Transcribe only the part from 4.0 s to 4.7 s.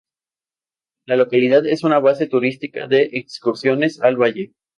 al valle.